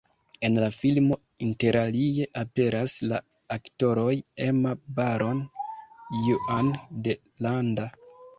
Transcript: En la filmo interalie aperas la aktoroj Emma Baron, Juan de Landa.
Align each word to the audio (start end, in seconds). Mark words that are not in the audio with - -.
En 0.47 0.55
la 0.61 0.67
filmo 0.75 1.17
interalie 1.47 2.25
aperas 2.41 2.95
la 3.11 3.19
aktoroj 3.57 4.15
Emma 4.47 4.73
Baron, 5.01 5.43
Juan 6.23 6.73
de 7.09 7.17
Landa. 7.49 7.89